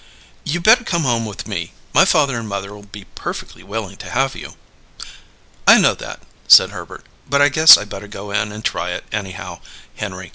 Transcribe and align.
"You 0.43 0.59
better 0.61 0.83
come 0.83 1.03
home 1.03 1.27
with 1.27 1.47
me. 1.47 1.73
My 1.93 2.05
father 2.05 2.35
and 2.39 2.49
mother'll 2.49 2.81
be 2.81 3.03
perfectly 3.13 3.61
willing 3.61 3.97
to 3.97 4.09
have 4.09 4.35
you." 4.35 4.55
"I 5.67 5.77
know 5.79 5.93
that," 5.93 6.21
said 6.47 6.71
Herbert. 6.71 7.05
"But 7.29 7.39
I 7.39 7.49
guess 7.49 7.77
I 7.77 7.85
better 7.85 8.07
go 8.07 8.31
in 8.31 8.51
and 8.51 8.65
try 8.65 8.93
it, 8.93 9.03
anyhow, 9.11 9.59
Henry. 9.97 10.29